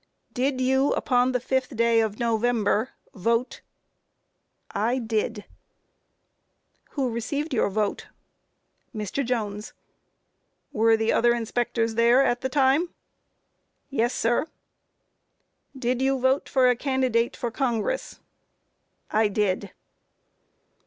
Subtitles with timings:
[0.33, 0.33] Q.
[0.33, 3.61] Did you, upon the 5th day of November, vote?
[4.73, 4.77] A.
[4.79, 5.43] I did.
[6.85, 6.93] Q.
[6.93, 8.07] Who received your vote?
[8.11, 8.97] A.
[8.97, 9.23] Mr.
[9.23, 9.73] Jones.
[10.71, 10.79] Q.
[10.81, 12.85] Were the other inspectors there at the time?
[12.85, 12.87] A.
[13.91, 14.45] Yes, sir.
[14.45, 14.51] Q.
[15.77, 18.21] Did you vote for a candidate for Congress?
[19.11, 19.17] A.
[19.17, 19.71] I did.